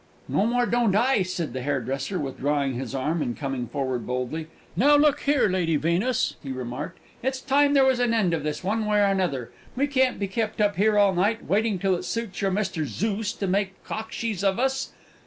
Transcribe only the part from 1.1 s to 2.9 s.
said the hairdresser, withdrawing